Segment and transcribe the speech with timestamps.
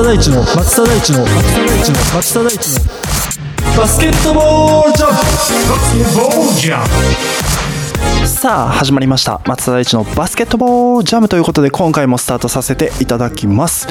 [0.00, 2.80] 松田大地の松田大地の松田大地の松田大地の
[3.76, 6.84] バスケットボールジャンプバスケットボールジャン
[8.22, 8.26] プ。
[8.26, 9.42] さあ始まりました。
[9.44, 13.88] 松田大地のバスケットボールジャムということで今回もスタートさせていただきます。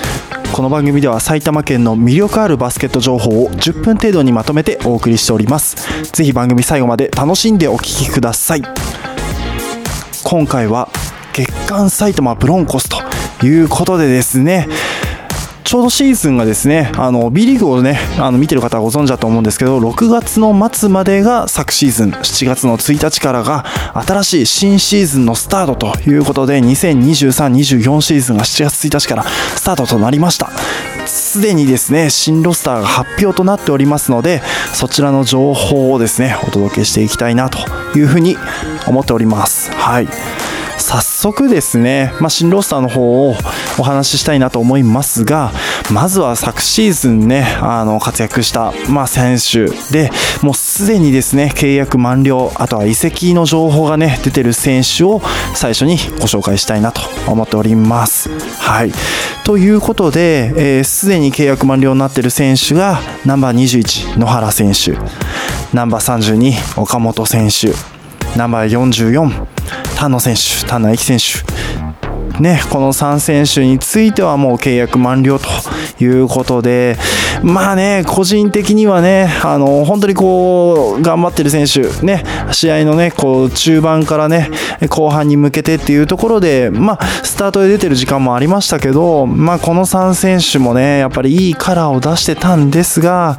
[0.51, 5.75] この番組では埼玉県の魅力あるバスケット情報を10分程度にまとめてお送りしております。
[6.11, 8.63] ぜひ番組最後まで楽しんでお聴きください。
[10.23, 10.89] 今回は
[11.33, 12.97] 月刊埼玉ブロンコスと
[13.45, 14.67] いうことでですね。
[15.69, 30.49] ちょうどシーズンがですね、あの B リーグをね、あの見てる方はご存知だと思うんですけど、6月の末までが昨シーズン、7月の1日からが新しい新シーズンのスタートということで、2023-24シーズンが7月1日からスタートとなりました。
[31.05, 34.41] すでにですね、新ロスターが発表となっておりますので、
[34.73, 37.59] そちらの情報をですね、お届けしていきたいなと
[37.95, 38.37] いうふうに
[38.87, 39.69] 思っております。
[39.73, 40.07] はい。
[40.79, 43.35] 早速ですね、まあ、新ロースターの方を
[43.77, 45.51] お話ししたいなと思いますが、
[45.91, 55.21] まずは昨シーズンね、あの活躍した、まあ、選手で、もうすでにですね、契約満了、あとは移籍の情報がね、出てる選手を
[55.53, 58.29] 最初にご紹介したいなと思っております。
[58.59, 58.91] はい。
[59.43, 64.97] ということで、す、え、で、に契約満了になってる選手が、ナンバー21、野原選手、
[65.73, 67.73] ナンバー32、岡本選手、
[68.37, 69.58] ナンバー44、
[69.99, 75.49] 田野選手、田野駅選手、ね、この3選手についてはもう契約満了と。
[75.99, 76.97] いうことで、
[77.43, 84.49] まあね、個人的にはね、あの本当にこう頑張ってる選手、ね、試合のね、こう中盤からね、
[84.89, 93.37] 後半に向けてっていうところで、まあ、スタートで出てる時間もありましたけど、まあ、この3選手もね、やっぱりいいカラーを出してたんですが、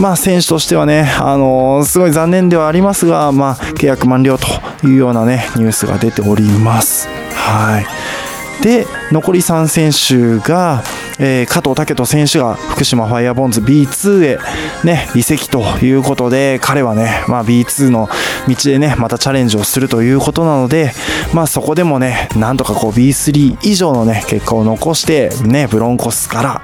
[0.00, 4.46] まあ、選手としてはね、あのすごい残念ではありますが、まあ、契約満了と
[4.86, 7.08] いうようなね、ニュースが出ております。
[7.34, 8.29] はい。
[8.62, 10.82] で残り3選手が、
[11.18, 14.38] えー、加藤武人選手が福島ファイアボンズ B2 へ、
[14.84, 18.08] ね、移籍ということで彼はね、まあ、B2 の
[18.48, 20.92] 道でねまたチャレンジをするということなので、
[21.34, 26.62] まあ、そこでもねなんとかこう B3 以上のね結果を残してねブロンコスから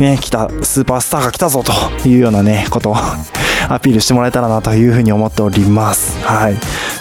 [0.00, 2.96] ね来たスーパースターが来たぞというようなねことを
[3.68, 6.18] アピールしてもらえたらなというふうに思っております。
[6.24, 6.56] はい。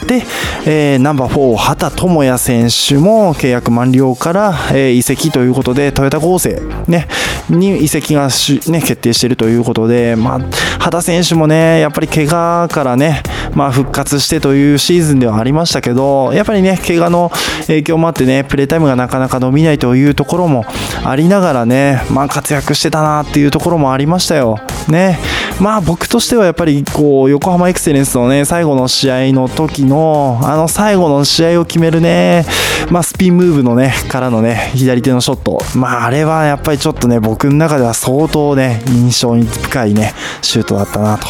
[0.08, 0.24] で、
[0.66, 7.08] えー、ナンバー4、畑智也選手も契約満了から、えー、移籍ということで、トヨタ合成、ね、
[7.50, 10.40] に移籍がね、決定しているということで、まあ、
[10.80, 13.24] 畑選手もね、やっぱり怪我からね、
[13.54, 17.32] まあ、復活してというシーズンではありましたけど、やっぱりね、怪我の
[17.68, 20.66] 影響もあってね、プレータイムがなかなか伸びないというところも
[21.04, 24.60] ありながらね、まあ、活躍してたなっていうところもありましたよ。
[24.92, 25.20] ね。
[25.60, 32.46] まあ、僕としてはやっぱり、こう、横浜エクセレンスのね、最後の試合の時の、あの最後の試合を決めるね、
[32.90, 35.62] まあ、スピンムーブのね、からのね、左手のショット。
[35.78, 41.28] まあ、あれはやっぱりちょっとね、僕の中では相当ね、印象に深いね、シュートだったなと。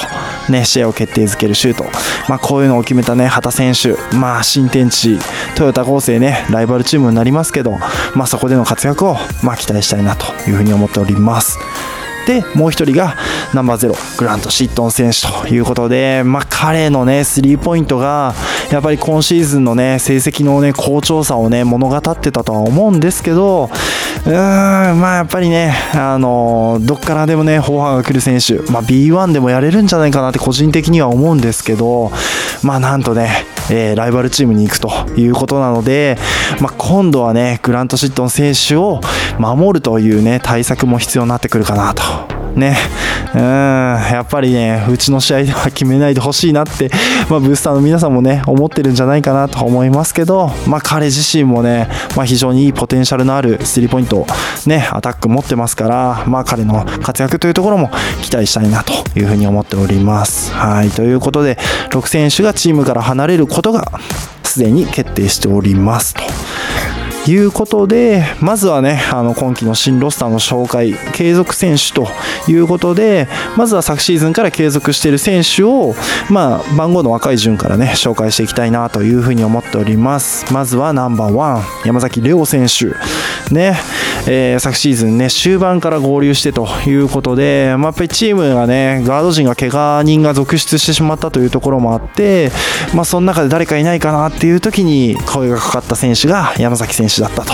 [0.51, 1.85] ね、試合を決定づけるシュート。
[2.27, 4.16] まあ、こういうのを決めたね、畑選手。
[4.16, 5.19] まあ、新天地、
[5.55, 7.72] トヨタ合成ね、ライバルチームになりますけど、
[8.16, 11.59] まあ、そこでの活躍を、まあ、期待したいなというふうに思っております。
[12.25, 13.15] で、もう1人が
[13.53, 18.33] ナンバーゼロ、グラント・シットン選手ということで、まあ、彼のね、スリーポイントが、
[18.71, 23.69] やっぱり今シーズンのね、成績のね、好調さをね、物語ってたとは思うんですけど、
[24.25, 32.11] うーん、まあやっぱりね、あのどっからでもね、砲破が来る選手、まあ、B1 でもやれるんじゃないかなって個人的には思うんですけど、
[32.63, 36.17] まあなんとね、えー、ライバルチームに行くということなので、
[36.59, 39.01] まあ、今度はね、グラント・シットン選手を
[39.39, 42.03] 守るというね、対策も必要になってくるかなと
[42.55, 42.77] ね、
[43.33, 46.89] うん、やっぱりね、うちの試合では決めないでほしいなって、
[47.29, 54.25] まあ、ブースターの皆さんもね、思ってるんじゃないかなと思いますけど、まあ、彼自身もね、まあ、非常にいいポテンシャルのあるスリーポイント、
[54.66, 57.90] ね、アタック持ってますから、まあ、彼の活躍というところも
[58.22, 60.53] 期待したいなというふうに思っております。
[60.53, 61.57] はい、ということで、
[61.90, 63.91] 6選手がチームから離れることが
[64.43, 66.22] すでに決定しておりますと。
[67.27, 72.07] いうことで、まずはね、あの今季の新ロスターの紹介、継続選手と
[72.47, 73.27] いうことで、
[73.57, 75.95] まずは昨シーズンから継続している選手を、
[76.29, 80.51] まあ、番号の若い順からね、紹介していきたいなというふうに思っております。
[80.53, 82.95] まずはナンバーワン、山崎亮選手。
[83.53, 83.78] ね、
[84.28, 92.51] えー、昨シーズンね、終盤から合流してということで、まあ、やっぱりチームがね、ガード陣が怪我人が続出してしまったというところもあって、
[92.93, 97.53] まあ、その中で誰かいないかなっていう時に声がかかった選手が山崎選手手だったと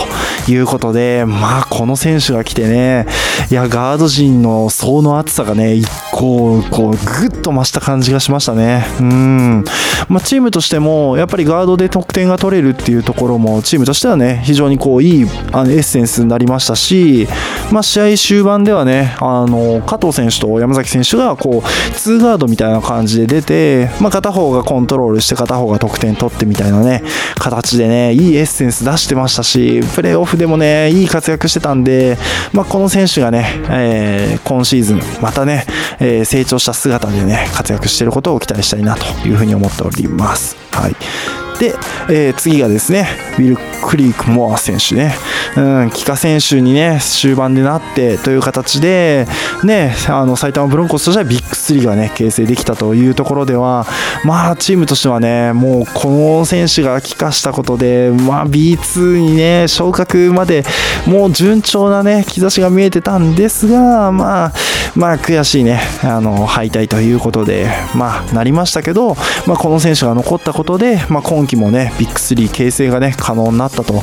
[0.52, 3.06] いうことで、まあ、この選手が来てね、
[3.50, 8.86] いや、ガード陣の層の厚さがね、一個、こう、ぐっと増した感じがしましたね。
[9.00, 9.64] うん。
[10.08, 17.28] まあ、チームとしても、やっぱりガードで得点が取れるっていうところも、チームとしてはね、非常にこう、いいあのエッセンスになりましたし、
[17.72, 27.04] まあ、試合終盤ではねあの加藤選手と山崎選手がこうツーガードみたいな感じで出て、まあ、片方がコントロールして片方が得点取ってみたいなね
[27.36, 32.18] 形でねいいエッセンス出してましたししプレーオフでもねいい活躍してたんで、
[32.54, 35.66] まあ、この選手がね、えー、今シーズンまたね、
[36.00, 40.56] えー、成長した姿でね活躍してることを期待したいなというふうに思っております。
[40.72, 41.76] はいで、
[42.10, 45.14] えー、次がですね、ウィル・クリーク・モア選手ね、
[45.56, 49.28] うん、帰化選手にね、終盤でなってという形で、
[49.64, 53.86] ね、あの埼玉ブロンコスとしてはビッグ3がね、形成できたというところでは、
[54.26, 60.64] まあ、チームとしてはね、もうこの選手が帰化したことで、まあ、B2 にね、昇格まで
[61.06, 64.54] もう順調なね、兆しが見えてたんですが、まあ、
[64.96, 69.16] まあ、悔しいね、あの、敗退ということで、まあ、なりましたけど、
[69.46, 74.02] まあ、この選手が残ったことで、まあ、今季もね、ビッグ3形成がね、可能になったと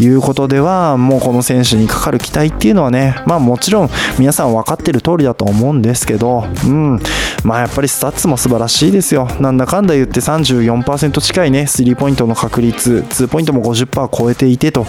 [0.00, 7.00] いうことでは、もうこの選手にかかる期待っていうのはね、まあもちろん皆さん分かってる通りだと思うんですけど、うん、
[7.44, 9.28] まあやっぱりスタッツも素晴らしいですよ。
[9.40, 14.86] なんだかんだ言って34%近いね、スリーポイントの確率、2ポイントも50%超えていてと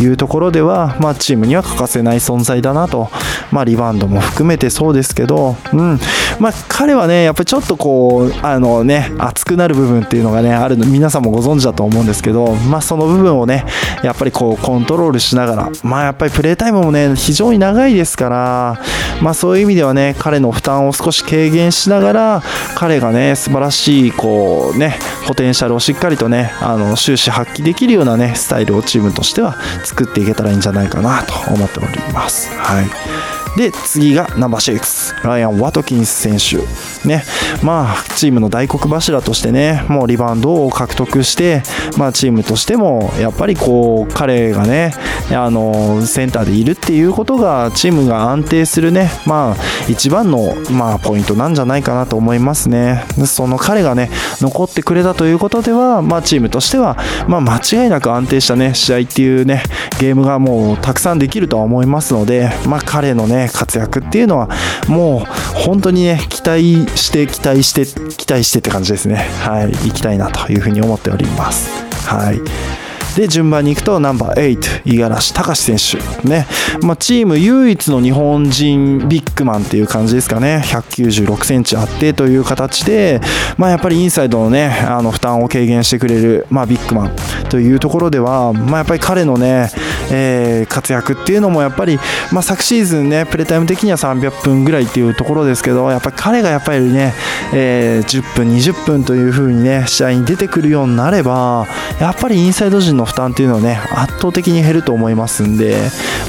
[0.00, 3.10] いうところでは、まあチームには欠かせない存在だなと、
[3.50, 5.98] まあリバウンドも含めてそうですけど、うん、
[6.38, 13.64] まあ彼はね、やっぱりちょっとこう、あのね、熱くなる部分っていうのがね、あるの、皆さんもご存知だと思うんですけど、まあその部分をね、
[14.02, 18.80] やっぱりこうコントロールしながら、まあやっぱりプレータイムもね、非常に長いですから、
[19.20, 22.42] まあそういう意味ではね、彼の負担を少し軽減しながら、
[22.74, 32.50] 彼がね、素晴らしい、こうね、ポテンシャルをしっかりとね、あの終始発揮できるようなね、スタイルをチームとしては作っていけたらいいんじゃないかなと思っております。
[32.56, 33.31] はい。
[33.56, 36.66] で次がナンバー6ライアン・ワトキンス選手。
[37.06, 37.24] ね。
[37.62, 41.62] まあチームの大黒柱としてねもうリバウンドを獲得して
[41.98, 44.92] まあチームとしてもやっぱりこう彼がね
[45.30, 49.56] あのセンターでいるっていうことがチームが安定するねまあ
[49.88, 53.04] 一番のまあポイントなんじゃないかなと思いますね。
[53.26, 54.10] その彼がね
[54.40, 56.96] 残ってくれたということではまあチームとしては
[57.28, 59.62] まあ間違いなく安定したね試合っていうね
[60.00, 64.48] ゲームがもうたくさんできるとは思いますのでまあ彼のね活躍っていうのは
[64.88, 67.86] もう本当にね期待して期待して
[68.16, 69.16] 期待してって感じですね。
[69.40, 69.72] はい。
[69.86, 71.70] 行きたいなというふうに思っております。
[72.06, 72.81] はい。
[73.14, 76.28] で順番に行くとナンバー8五十嵐隆選手。
[76.28, 76.46] ね、
[76.82, 80.62] まあ、チーム唯一の日本人ビッグマンっていう感じですかね。
[80.66, 83.20] 196センチあってという形で、
[83.56, 87.16] まあ、やっぱりインサイドのねあの負担を軽減してくれる、まあ、ビッグマン
[87.48, 89.70] というところでは、まあ、やっぱり彼のね、
[90.10, 91.98] えー、活躍っていうのもやっぱり、
[92.32, 97.12] まあ、昨シーズンねプレータイム的には300分ぐらいっていうところですけどやっぱり彼がやっぱりね、
[97.54, 101.66] えー、10分20分という風にね試合に出てくるようになれば
[102.00, 105.76] やっぱりインサイド陣のの負担っていうのはね圧倒的に減ると思いますんで、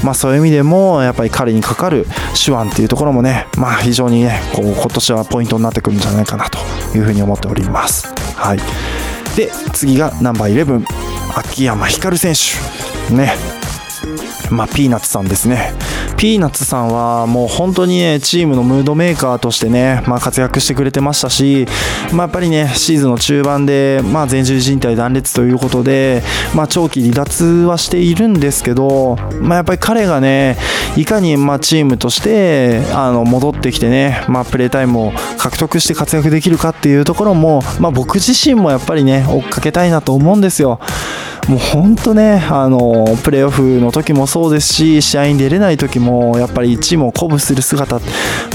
[0.04, 2.06] まあ、そういう意味でもやっぱり彼にかかる
[2.44, 6.58] 手腕っていうところもね、まあ、非常にねこう今年はポイントになってくるんじゃないかなと
[6.96, 8.12] いうふうに思っております。
[8.36, 8.58] はい、
[9.36, 10.84] で次がナンバー11
[11.36, 13.34] 秋山光選手ね
[14.50, 15.72] まあ、ピーナッツさんですね。
[16.16, 21.66] ピーナッツさんはもう本当にね、チームのムードメーカーとしてね、まあ、活躍してくれてましたし、
[22.12, 26.22] まあ、やっぱりね、シーズンの中盤で、まあ、前十字靭帯断裂ということで、
[26.54, 30.56] まあ、長期離脱はしているんですけど、まあ、やっぱり彼がね、
[30.96, 40.80] いかにまあチームとしてあの戻ってきてね、まあ、プレータイムを獲得して活躍できるかっていうところも、まあ、僕自身もやっぱりね、追っかけたいなと思うんですよ。
[41.48, 48.00] もう本当ね、あのプレーオフの時もそうですし、試合に出れない時も、やっぱりチームを鼓舞する姿、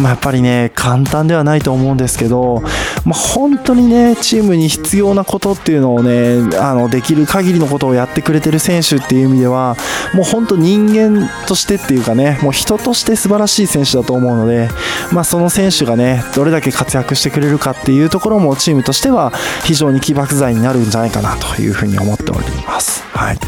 [0.02, 2.64] まあ、やっぱりね、簡単ではないと思うんですけど、
[3.06, 9.76] まあ、本当にね、チームに必要なことっていうのをね、あのできる限りのことをやってくれてる選手っていう意味では、
[10.14, 14.68] もう本当人間としてっていうかね、もう人として素晴らしい選手だと思うので、
[15.12, 19.32] まあ、その選手がね、どれだけ活躍してくれるかっていうところもチームとしては
[19.64, 22.79] 非常に起爆剤になるんじゃないかなというふうに思っております。
[22.80, 23.04] ます。
[23.14, 23.40] はい、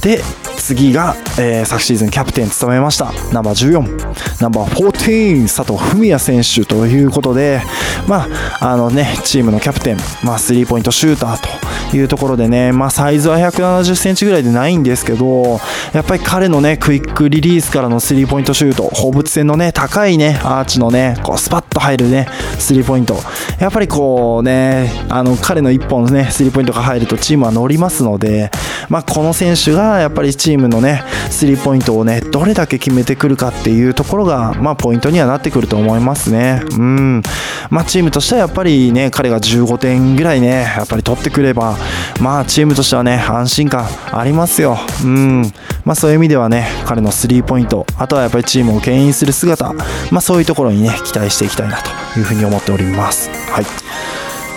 [0.00, 0.22] で
[0.60, 7.60] 次が、えー、昨シーズンキャプテン務めましたナンバー14ナンバー14佐藤文也選手ということで
[8.08, 8.26] ま
[8.60, 15.58] ああのねチームのキャプテン、まあ、スリーポイントシューターというところでね、まあ、サイズは170センチぐらいでないんですけど
[15.92, 22.26] やっぱり彼のねクイックリリースからのスリーポイントシュート放物線のね高いねアーチのねこうスパッと入るね
[22.58, 23.16] スリーポイント。
[23.60, 28.50] やっぱりこうね、あの彼の1本ね、スリーポイントが入るとチームは乗りますので、
[28.88, 36.60] まあ、この選手がやっぱりチームチームのね、スリーポイントをね、どれだけ決めてくるかっていうところが、まあ、ポイントにはなってくると思いますね。
[36.72, 37.22] うん。
[37.70, 41.76] まあ、チームとしてはやっぱりね、彼が15点ぐらいね、やっぱり取ってくれば、
[42.20, 44.76] まあ、チームとしてはね、安心感ありますよ。
[45.04, 45.42] うん。
[45.84, 49.72] まあ、そういう意味ではね、彼のスリーポイント、あとはやっぱりチームを牽引する姿、
[50.10, 53.30] まあ、そういうところにね、期待していきたいなというふうに思っております。
[53.52, 53.89] はい。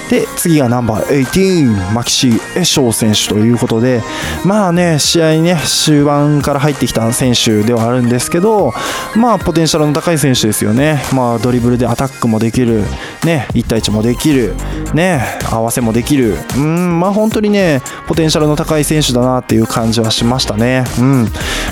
[0.10, 4.02] で次がナンバー18マキシー・エショー選手ということで
[4.46, 8.74] まあね試合ね終盤から入ってきた選手ではあるんですけど
[9.16, 11.02] まあポテンシャルの高い選手ですよね。
[11.14, 12.84] まあドリブルでアタックもできる。
[13.26, 14.56] ね1対1もできる。
[14.94, 16.38] ね合わせもできる。
[16.58, 20.84] うんまあ本当にねポテンシャルの高い選手だなっていう感じはしましたね。
[21.00, 21.28] うん。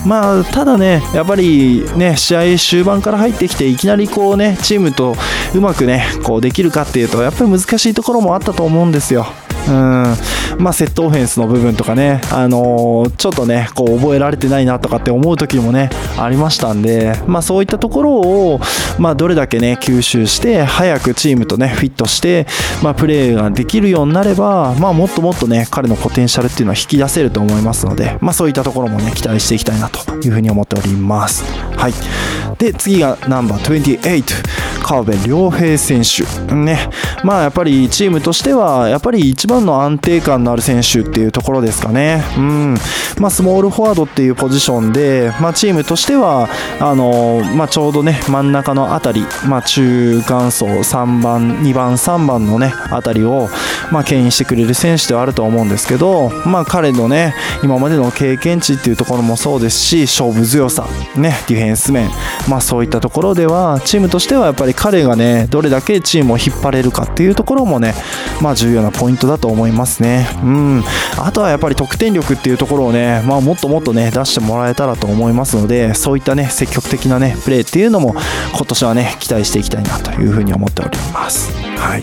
[0.06, 5.16] まあただねやっぱりね試合終盤から入ってきていきなりこうねチームと
[5.54, 9.26] うまくねこうできるかっていうとやっぱり難しいところもあったと思うんですよ。
[9.68, 10.16] うん
[10.58, 18.60] まあ、セットオフェンスの部分とかね、あのー、ちょっとね、こう覚えられてないなとかって思う時もね、ありましたんで、まあ、そういったところを、
[19.00, 22.48] まあ、どれだけね、吸収して、早くチームとね、フィットして、
[22.84, 31.44] まあ、プレーができるようになれば、まあ、もっともっとね、彼のポテンシャルっていうのは引き出せると思いますので、まあ、そういったところもね、期待していきたいなというふうに思っております。
[31.76, 31.94] はい。
[32.58, 34.72] で、次がナンバー28。
[34.82, 36.90] 川辺良平選手、ね、
[37.24, 42.24] まあやっぱりチームとしては、やっぱり一の安定感のある選手っていうところですかね。
[42.38, 42.78] うん。
[43.18, 46.48] まあ、スモールフォワードっていうポジションで、まあ、チームとしては、
[46.80, 53.50] あのまあ、ちょうどね、真ん中のあたり、まあ、中間層3番、2番、3番のね、あたりを、
[53.92, 62.10] まあ、牽引してくれる選手ではあると思うんですけど、まあ、彼のね、今までの経験値っていうところもそうですし、勝負強さ、ね、ディフェンス面、
[62.48, 67.94] まあ、そういったところでは、チームとしてはやっぱり彼がねどれだけチームを引っ張れるかっていうところもね
[68.42, 70.28] まあ重要なポイントだと思いますね。
[70.44, 70.84] うん。
[71.18, 78.16] あとはやっぱり得点力っていうところをねまあもっともっとね出してもらえたらと思いますのでそういったね積極的なねプレーっていうのも
[78.56, 81.52] 今年はね期待していきたいなというふうに思っております。
[81.78, 82.02] はい。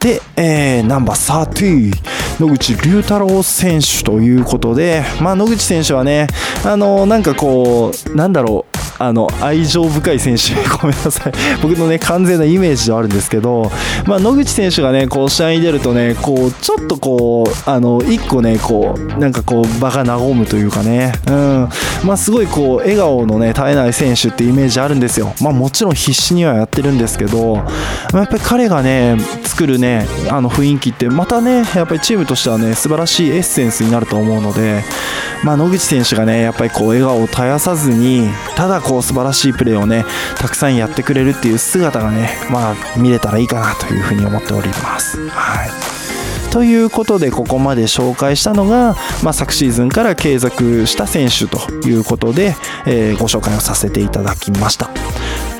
[0.00, 6.26] で、えー、ナンバー30野口龍太郎選手ということで、まあ、野口選手はね、
[6.64, 8.69] あのなんかこう、なんだろう、
[9.00, 13.72] あの愛情深い選手、 ごめんなさい、僕のね完全なイメージではあるんですけど、
[14.04, 21.68] まあ、野口選手がねこう試合に出るとねこうちょっとこうあの1個ねこうなんかこう場が和むというかね、うん。
[22.04, 27.62] まあ、すごいこう笑顔のね絶えない選手ってイメージあるんですよ、まあ、もちろん必死にはやってるんですけど、ま
[28.14, 34.82] あ、やっぱり彼がね作るねあの雰囲気ってまたねやっぱりチームとしてはね素晴らしいエッセンスになると思うので、
[35.44, 40.04] まあ、野口選手がねやっぱりこう笑顔を絶やさずにただこう素晴らしいプレーをね
[40.36, 45.28] たくさんやってくれるっていう姿がねまあ見れたらいいかなというふうに思っております。
[45.28, 45.70] はい
[46.50, 52.56] ということでここまで紹介したのが、まあ、昨シーズンから継続した選手ということで、
[52.86, 54.90] えー、ご紹介をさせていただきました。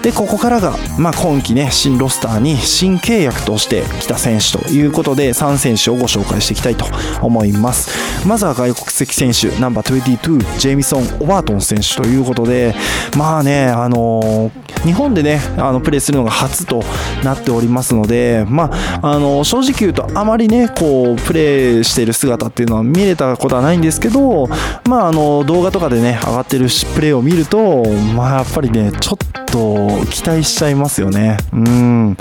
[0.02, 6.86] でここからが、まあ、今季ね新ロスターに新契約として来た選手ということで3選手をご紹介していきたいと
[7.22, 8.26] 思います。
[8.26, 12.74] まずは外国籍選手ナンバー22ジェイミソン・オバートン選手ということで
[13.16, 16.82] まあねあのー、日本でねあのプレーするのが初と
[17.24, 18.70] なっておりますのでま
[19.02, 24.46] ああの、正直言うとあまりねこうプレーしている姿っていうのは見れたことはないんですけど
[24.88, 31.36] まああの動画とかでね上がってるプレーを見るとまあやっぱりねちょっとと期待しちゃいますよね。
[31.52, 32.16] うん。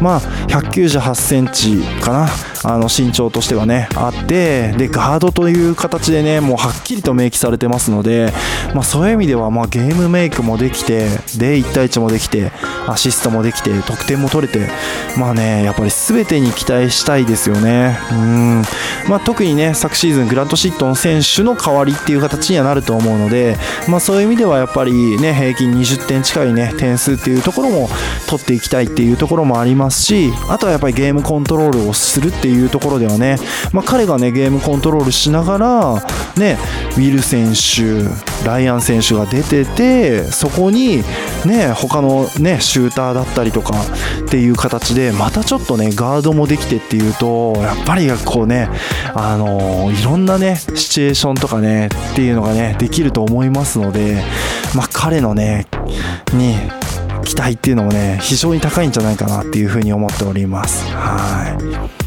[0.00, 2.28] まあ、198センチかな。
[2.66, 8.32] あの身長としてはね、あって、で、ガードという形でね、もうはっきりと明記されてますので、
[8.74, 12.52] まあ、そういう意味では、まあ、ゲームメイクもできて、で、1対1もできて、
[12.88, 14.70] アシストもできて、得点も取れて、
[15.18, 17.98] まあね、やっぱり全てに期待したいですよね。
[18.12, 18.62] うん。
[19.08, 27.88] まあ、特にね、昨シーズン、グラント・シットン選手の代わりっていう形にはなると思うので、まあ、そういう意味ではやっぱりね、平均20点近いね、点数っていうところも
[28.28, 33.36] 取っていきたいっていうところもありますし、あとはやっぱりゲームコントロールをするっていうところではね、
[33.72, 35.94] まあ、彼がねゲームコントロールしながら、
[36.36, 36.58] ね、
[36.96, 38.04] ウィル選手、
[38.46, 40.98] ライアン選手が出ててそこに、
[41.44, 43.74] ね、他の、ね、シューターだったりとか
[44.26, 48.68] っていう形でまたちょっとねガードもできてっていうとやっぱりこうね、
[49.14, 54.22] あの、いろんなねシチュエーションとかねっていうのがねできると思いますので、
[54.74, 55.66] まあ、彼のね
[56.32, 56.56] に
[57.24, 60.84] 期待っていうのもね非常に高いんじゃないかなっていうふうに思っております。
[60.92, 61.58] は
[62.00, 62.03] い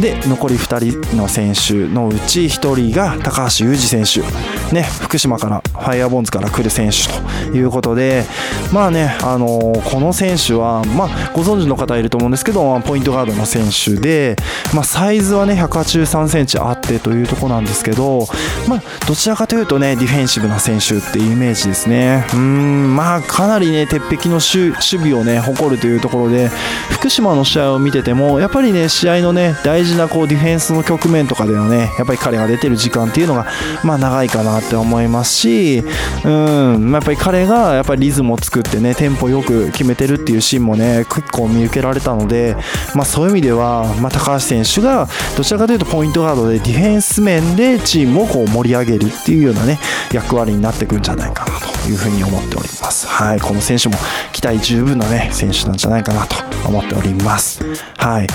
[0.00, 7.08] で残り2人の選手のうち1人が高橋祐二選手、ね、福島からファイアボンズから来る選手
[7.50, 8.24] ということで
[8.72, 14.36] まあね、あのー、この選手は、まあ、ご存知の方いると思うんですけどポイントガードの選手で、
[14.74, 18.26] まあ、サイズはね183センチあってというところなんですけど、
[18.68, 22.24] まあ、どちらかというとねディフェンシブな選手っていうイメージですね。
[22.34, 26.48] うんまあかなりね鉄壁の守備をね誇るというところで
[26.90, 33.46] 福島の試合を見ててもやっぱりね試合のね大事事なこうディフェンスの局面とかではねやっぱり彼が出てる時間っていうのが
[33.84, 35.78] まあ長いかなって思いますし
[36.24, 42.56] うん、まあ、やっぱり彼がやっぱりリズムを作ってねテンポよく決めてるっていうシーンもね結構見受けられたので、
[42.94, 49.78] まあ、そういう意味では、まあ、高橋選手がどちらかというとポイントガードでディフェンス面でチームをこう盛り上げるっていうようなね
[50.12, 53.06] 役割になってくるんじゃないかなというふうに思っております。
[53.06, 53.96] はい、この選手も
[54.32, 56.36] 期待十分なね選手なんじゃないかなと
[56.68, 57.64] 思っております。
[57.96, 58.26] はい。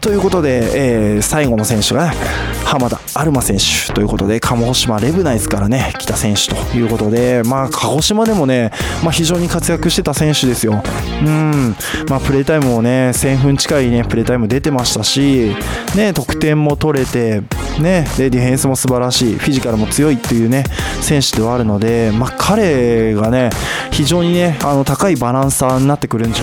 [0.00, 8.70] ということで、えー、最後の選手が、ね浜田アルマ選手ということで、鴨島レブナイズからね、来た選手ということで、まあ、鹿児島でもね、
[9.02, 10.80] まあ、非常に活躍してた選手ですよ。
[11.20, 11.74] うん、
[12.08, 15.52] まあ、プレータイムもね、1000分近いね、プレータイム出てましたし、
[15.96, 17.42] ね、得点も取れて、
[17.80, 20.64] ね、でディフェンスも素晴らしい、フィジカルも強いっていうね、
[21.00, 23.50] 選手ではあるので、まあ、彼がね、
[23.90, 26.42] 非常にね、あの高いバランサーになってくるんじ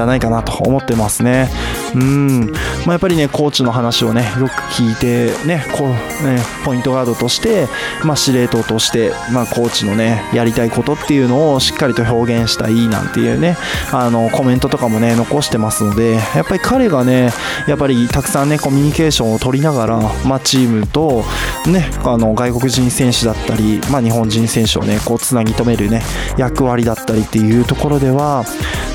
[0.00, 1.50] ゃないかなと思ってますね。
[1.94, 5.88] うんまあ、やっぱりね、コーチの話をね、よく聞いて、ね、こう
[6.26, 7.66] ねポイントガードとして、
[8.04, 13.56] まあ、司令塔として、まあ、コーチのね、やりたいことっていうのをしっかりと表現したいなんていうね、
[13.92, 17.30] あのコメントとかもね、残してますので、やっぱり彼がね、
[17.68, 21.24] やっぱりたくさんね、コミュニケーションを取りながら、まあ、チームと、
[21.66, 26.02] ね、あの外国人選手だったり、まあ、日本人選手をね、こうつなぎ止めるね、
[26.36, 28.44] 役割だったりっていうところでは、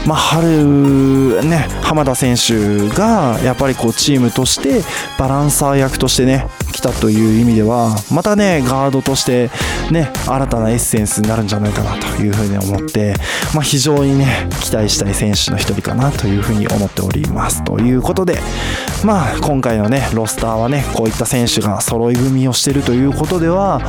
[0.05, 4.81] まあ、春、ね、浜田選手がやっぱりこうチームとして
[5.17, 9.49] バランサー役としてね来たという意味ではまたねガードとして
[9.91, 13.15] ね新たなエッセンスになるんじゃないかなというふうに思って、
[13.53, 17.63] まあ、非常にね期待したい選手の一人かなというふうに思っております。
[17.63, 18.39] ということで
[19.03, 23.81] まあ今回のねロスターはねこういった選手が揃い踏みをしてるということでは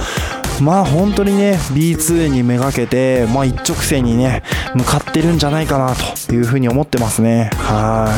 [0.61, 4.43] まあ本当にね B2 にめがけて、まあ、一直線にね
[4.75, 5.95] 向かってるんじゃないかな
[6.27, 7.51] というふうに思ってますね。
[7.55, 8.09] は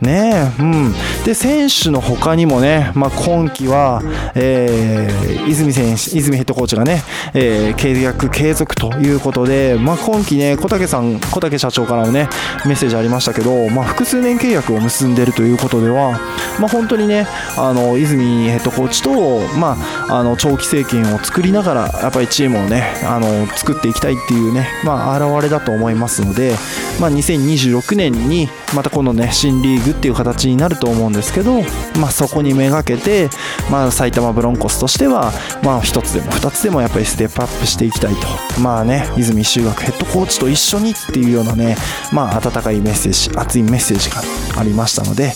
[0.00, 0.04] い。
[0.04, 0.94] ねえうん。
[1.26, 4.00] で選手の他にもね、まあ、今季は、
[4.36, 7.02] えー、泉選手泉ヘッドコーチがね、
[7.34, 12.28] えー、契約継続ということで、まあ、今季ね小竹さん小竹社長からもね
[12.64, 16.12] メッセージありましたけど、まあ、複数年契約を結んでいるということでは、
[16.60, 17.26] まあ、本当にね
[17.58, 19.76] あの泉ヘッドコーチと、ま
[20.08, 26.54] あ、あの長期政権を作りながらやっぱりチームをねあの作っていきたいっていうね、まあ、表れだと思いますので、
[27.00, 31.62] まあ、2026年にまたこのね新リーグっていう形になると思うんでですけど、
[32.00, 33.28] まあ、そこにめがけて、
[33.70, 41.76] まあ、埼玉ブロンコスとしては、まあ、1つでも2つでもやっぱりステップアップしていきたいとまあね泉修学ヘッドコーチと一緒にっていうようなね、
[42.12, 44.22] まあ、温かいメッセージ熱いメッセージが
[44.60, 45.32] ありましたので、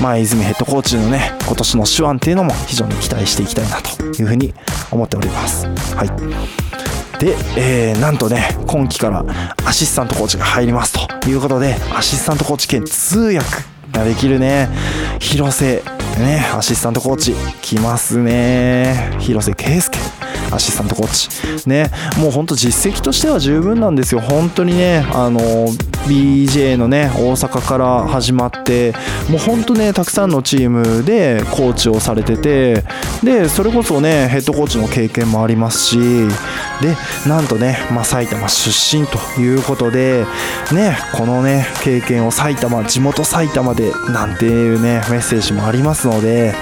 [0.00, 4.54] まあ、泉ヘッドコーチのね今年の手腕っていうのも非常に期待していきたいなというふうに
[4.90, 5.66] 思っております。
[5.96, 6.64] はい
[7.18, 9.24] で、えー、なんとね今季から
[9.64, 14.68] アシスタントコーチが入りますということでアシスタントコーチ兼通訳できるね。
[15.20, 15.82] 広瀬
[16.18, 19.16] ねアシスタントコーチ来ますね。
[19.20, 20.13] 広瀬圭介。
[20.50, 21.68] アシスタントコーチ。
[21.68, 21.90] ね。
[22.18, 24.20] もうほんと実績としては十分なんですよ。
[24.20, 25.40] 本当にねあの
[26.06, 28.92] BJ のね大阪から始まって
[29.30, 32.84] もうほんとねたくさんのチームでコーチをされてて
[33.22, 35.98] でそれこそねヘッドコーチの経験もありますし
[36.80, 36.94] で
[37.26, 40.26] なんとね、まあ、埼玉出身ということで
[40.72, 46.54] ねこのね経験を埼玉地元埼玉でなんていうねメッセージもありますので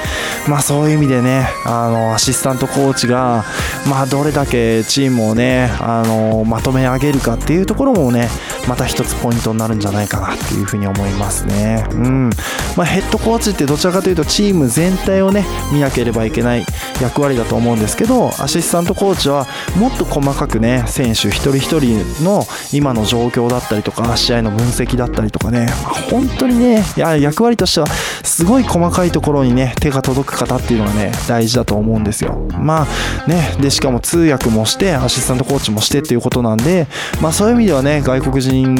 [0.49, 3.45] まあそういう意味でねあのアシスタントコーチが
[3.88, 8.29] まあどれだけチームをねあのまとめ上げるかっていうところもね
[8.68, 11.85] また一つポイントになるんじゃないかなっていうふうに思いますね。
[11.92, 12.31] うん
[12.77, 16.64] まあ、ヘッドコーチってどちらかというとチーム全体をね見なければいけない
[17.01, 25.66] 役割だと思うんですけどアシスタントコーチはもっと細かくね選手一人一人の今の状況だったりとか試合の分析だったりとかね
[26.11, 32.47] 本当にねいや役割としてはすごい細かいところにね手が届く方っていうのがね大事だと思うんですよ。
[32.59, 36.87] まあねでしかも通訳もしてアシスタントコーチもしてっていうことなんで
[37.21, 38.75] まあそういう意味ではね外国人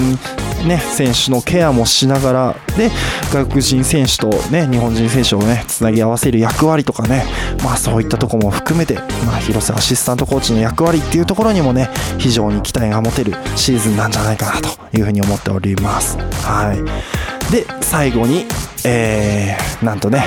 [0.67, 2.91] ね選手のケアもしながらで
[3.33, 7.25] 外国人選手とね日本人選手をねつなぎ合わせる役割とかね
[7.65, 8.95] まあそういったとこも含めて、
[9.27, 16.17] まあ、広瀬アシスタントコーチの役割っていうところにもね非常に期待が持てるシーズンなんじゃないかなというふうに思っております。
[16.19, 18.47] はいで最後に、
[18.87, 20.27] えー、なんとね、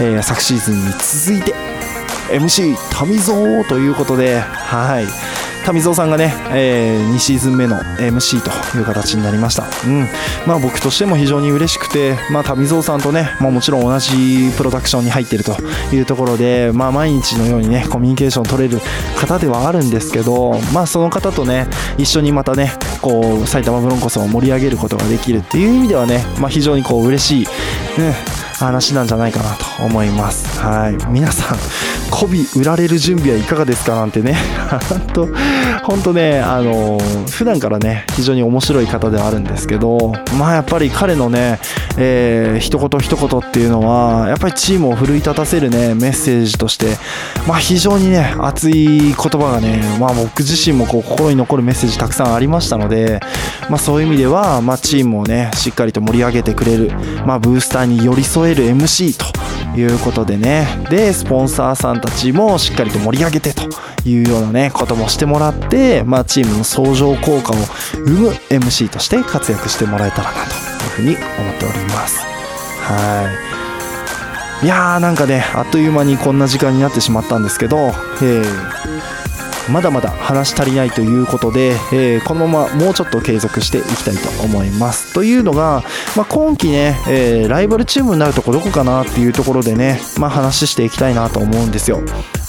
[0.00, 1.54] えー、昨シーズンに続いて
[2.30, 5.06] MC 民蔵ということではい。
[5.64, 10.06] 上蔵さんがね、えー、2シーズン目の MC という形になりました、うん。
[10.46, 15.56] まあ、僕としても非常に嬉しくて、まあ、上蔵さんとね、まあ、もちろん同じプロダクションに入っていると
[15.94, 18.78] いうところで、まあ、毎日のようにねコミュニケーション取れる
[19.18, 28.14] 方ではあるんですけど、まあ、その方とね一緒にまたねこう埼玉ブロンコスを盛り上げることができるっていう意味ではね、まあ、非常にこう嬉しい、ね、
[28.58, 30.60] 話なんじゃないかなと思います。
[30.60, 30.96] はい。
[31.10, 31.58] 皆さん
[32.14, 34.36] 媚び売られる準備はいかがですかなんてね。
[34.88, 35.28] 本当
[35.84, 36.98] 本当ねあの
[37.30, 41.58] 普段からね非常に面白い方ではあるんですけどまあやっぱり彼のね、
[41.98, 46.96] えー、一言一言っていうのはやっぱりチームを奮い立たせるねメッセージとして
[47.46, 53.20] まあ非常にね熱い言葉がねまあ僕自身もこう心に残るメッセージたくさんありましたので
[53.68, 56.92] まあそういう意味ではまあチームをねしっかりと盛り上げてくれる
[57.26, 60.66] まあブースターに寄り添える MC ということでね。
[60.88, 63.62] でスポンサーさんたちもしっかりと盛り上げてと
[64.04, 67.54] いうようなねこともしてもらって、まあ、チームの相乗効果を
[67.94, 72.24] 生む MC として活躍してもらえたらなというふうに思っております。
[72.82, 73.40] は
[74.62, 74.64] い。
[74.66, 79.13] いやーなんかねあっという間にこんな時間になってしまったんですけど、えー
[79.70, 85.14] まだまだ話足りないということで、えー、このままもうちょっと継続していきたいと思います。
[85.14, 85.82] というのが、
[86.16, 92.00] まあ、今季ね、えー、ライバルチームになるとこどこかなっていうところでね、まあ、話していきたいなと思うんですよ。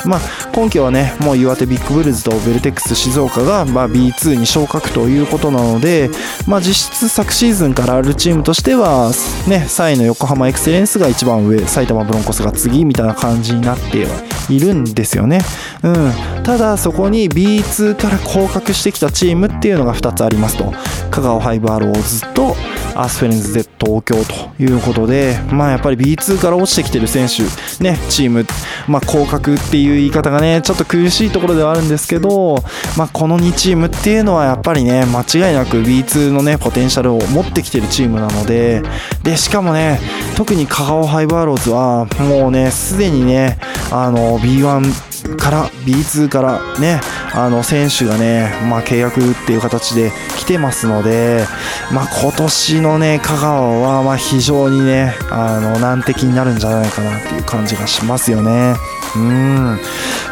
[0.05, 0.19] まあ、
[0.53, 6.09] 今季はね、もう岩手ビッグブルーズとベルテックス静岡が、まあ、B2 に昇格ということなので、
[6.47, 9.11] まあ、実質昨シーズンからあるチームとしては、
[9.47, 15.41] ね、3位の横浜エクセレンスが一番上、埼玉ブロンコスが次みたいな感じになってはいるんですよね。
[15.83, 16.11] うん、
[16.43, 20.73] ただ、そこに B2 から降格してきたチームっていうのが2つありますと。
[21.11, 22.55] 香川ファイブアローズと
[22.95, 27.43] アスフェレンズ Z 東京ということで、まあ、やっぱり B2 から落ちてきてる選手、
[27.83, 28.45] ね、チーム、
[28.87, 32.63] まあ、降格っていう言い方がねちょっと苦しいところではあるんですけど、
[32.97, 38.81] まあ、この2チームっていうのはやっぱりね間違いなく B2 のねポテンシャルを持ってきてるチームなので
[39.23, 39.99] でしかもね
[40.37, 43.57] 特に香川ファイブアローズはもうねすでにね
[43.91, 46.99] あの B1 から B2 からね
[47.33, 51.45] あの選手がね、まあ、契約っていう形で来てますので、
[51.93, 58.75] まあ、今年のね香川はま非常にねあの難敵になるんじゃないかなっていう感じがしますよね。
[59.15, 59.79] うん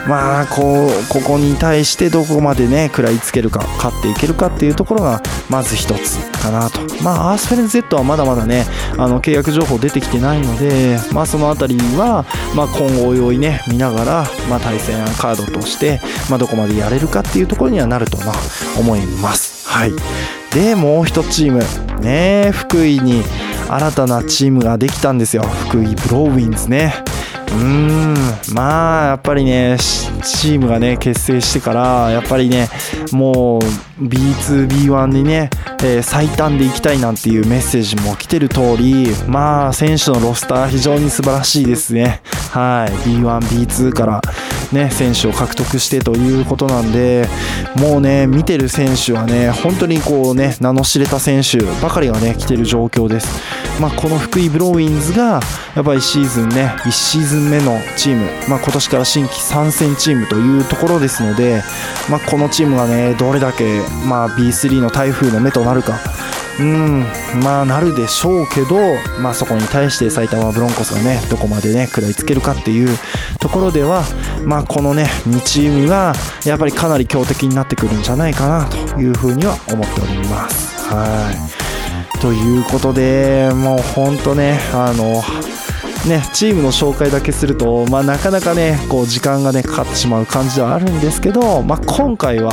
[0.07, 8.65] まあこうここに対してどこまでね食らいつけるか勝っていけるかっていうところがまず一つかなとまあアースフェレン Z はまだまだね
[8.97, 12.25] あの契約情報出てきてないのでまあその辺りは、
[12.55, 18.33] まあ、今後おいおいね見ながら、まあ、対戦カードとして、まあ、どこまでやれるかっていうところにはなるとな
[18.77, 19.67] 思います。
[19.67, 19.91] はい。
[20.53, 21.63] でもう1チーム。
[22.01, 23.23] ね福井に
[23.69, 25.43] 新たなチームができたんですよ。
[25.43, 26.93] 福井ブローウィンズね。
[27.53, 28.53] うーん。
[28.53, 32.67] まあやっぱりねチームがね結成してからやっぱりね
[33.11, 33.61] もう
[34.03, 35.49] B2B1 にね、
[35.83, 42.21] えー、最短で行きたいなんていうメッセージも来てる通りまあ選手のロスター非常に素晴らしいですね。
[42.51, 42.93] はい。
[43.07, 44.21] B1B2 から
[44.71, 47.27] ね選手を獲得してということなんで
[47.75, 53.41] もうね見てる選手はね本当にこうね名の知れた選手ばかりがね来てる状況です。
[53.79, 55.39] まあこの福井ブローウィンズが
[55.75, 61.61] やっぱりシーズンね1シーズン目のチームまあ今年から新規参戦チームというところですので
[62.09, 65.99] まあこのチームがねどれだけまあ B3 の台風の目となるか
[66.59, 67.03] うん
[67.43, 68.75] まあなるでしょうけど、
[69.21, 72.97] まあ、そこに対して埼玉ブロンコスがねどこまでね食らいつけるかっていう
[73.39, 74.03] ところでは、
[74.45, 76.13] まあ、このね2チームが
[76.45, 80.93] やっぱりかなり強敵になってくるんじゃないかなというふうには思っております。
[80.93, 81.62] はい
[82.23, 85.21] ということでもう本当ねあの
[86.07, 92.51] ね、チームの紹介だけすると、まあ、なかなかねこう時間がねかかってしまう感じではあるんですけど、まあ、今回は、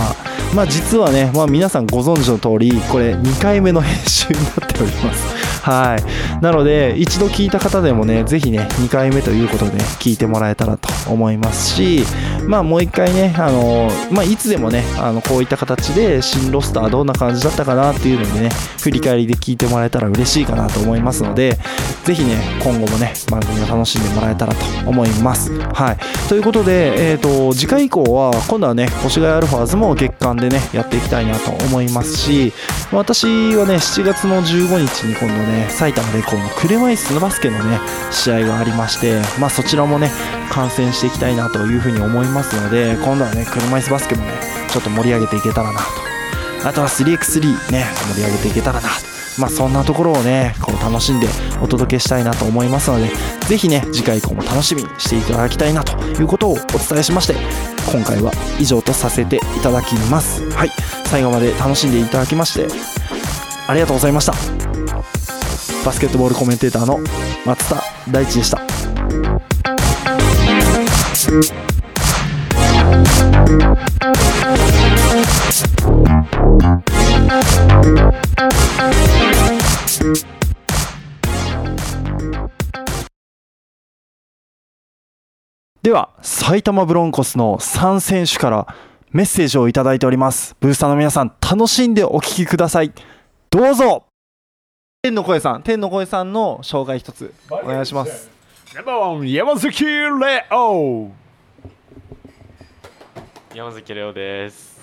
[0.55, 5.51] まあ、実はね、まあ、皆さんご存知の通りこれ2回目の編集になっております。
[5.63, 6.43] はい。
[6.43, 12.03] なので、一度聞いた方でもね、ぜひね、2回目ということで、ね、聞いてもらえたらと思いますし、
[12.51, 18.49] まあ、もう一回ね、あのまあ、いつでもね、あのこういった形で、新ロスターどんな感じだったかなっていうのでね、
[18.81, 21.57] 振り返りで聞いてもらえたら嬉しいかなと思いますので、
[22.03, 25.53] ぜひね、今後もね、番組を楽しんでもらえたらと思います。
[25.61, 25.99] はい。
[26.29, 32.53] ということで、えっ、ー、と、次回以降は、今度はね、越谷アルファーズも月間でね、やっていきたいなと思いますし、
[32.91, 37.79] 私はね、7月の15日に今度ね、埼玉でこの車椅子砂バスケのね、
[38.11, 40.11] 試合がありまして、まあそちらもね、
[40.51, 44.33] 観戦していきたいなというふうに思いますので、今度はね、車椅子バスケもね、
[44.71, 46.69] ちょっと盛り上げていけたらなと。
[46.69, 48.89] あとは 3x3 ね、盛り上げていけたらな。
[49.39, 51.27] まあそんなところをねこう楽しんで
[51.63, 53.11] お届けしたいなと思いますので
[53.49, 57.35] ぜひね次回以降も楽しみにしていただきたいなということをお伝えしまして
[57.91, 60.71] 今回は以上とさせていただきますはい
[61.07, 62.69] 最後まで楽しんでいただきまして
[63.67, 64.33] ありがとうございました
[65.85, 66.99] バスケットボールコメンテーターの
[67.47, 68.61] 松田大地でした
[85.83, 88.75] では埼玉ブロンコスの3選手から
[89.13, 90.55] メッセージをいただいております。
[90.61, 92.93] ブースターの皆さん楽しんでお聞きください。
[93.51, 94.05] どうぞ。
[95.03, 95.63] 天の声さん。
[95.63, 97.33] 天の声さんの紹介一つ。
[97.51, 98.31] お願いします。
[98.75, 101.09] ナンバーワン山崎レオ。
[103.53, 104.79] 山崎レオです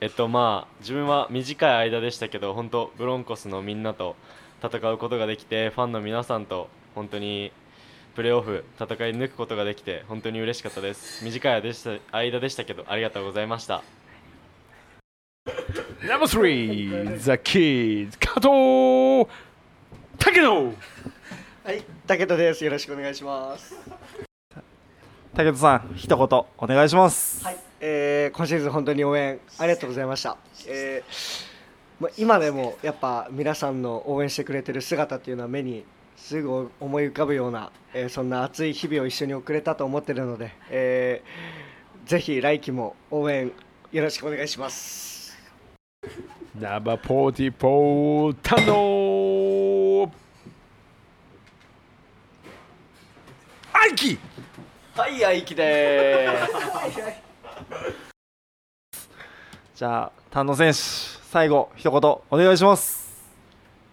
[0.00, 4.16] えっとまあ自分は短い間でしたけど本当ブロンコスのみんなと
[4.62, 7.52] 戦うことができてファンの皆さんと本当に
[8.14, 13.82] プレーオフ戦い抜くことができて本当に嬉しかったです短い間でした間でしたけどありがとうございました
[16.08, 19.28] ナンバースリーザ・キッズ加藤
[20.18, 20.74] 武野
[21.66, 22.64] はい、武人です。
[22.64, 23.74] よろしくお願いします。
[25.36, 30.38] 武田さん一言お願いしますはい、えー今シーズン本当に応援ありがとうございました。
[30.66, 31.46] えー
[32.00, 35.84] まあ今でもやっぱ皆さんの応援してくれてる姿っていうのは目に
[36.16, 43.52] すぐ思い浮かぶような、えーそんな熱い日々を一緒に送れたと思ってるので、えーぜひ来季も応援
[43.92, 45.36] よろしくお願いします。
[46.58, 50.10] ナンバーフォーティフォータノ
[53.74, 54.18] アイキ
[54.96, 56.26] はい、愛きで
[59.74, 60.78] じゃあ丹野選手
[61.30, 63.26] 最後一言お願いします。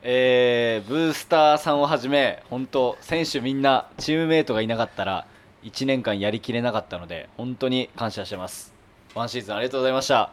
[0.01, 5.27] えーブースターさんをはじめ本当選手みんなチームメイトがいなかったら
[5.63, 8.73] 1年間やりきれなかったので本当に感謝してます。
[9.13, 10.31] ワンシーズンありがとうございました。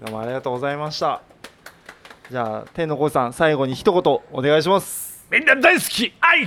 [0.00, 1.20] どうもありがとうございました。
[2.30, 5.26] じゃあ天の声さん最後に一言お願いします。
[5.32, 6.46] みんな大好き愛